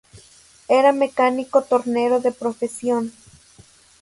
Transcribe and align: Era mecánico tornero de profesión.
Era 0.79 0.93
mecánico 1.03 1.61
tornero 1.61 2.17
de 2.25 2.31
profesión. 2.41 3.03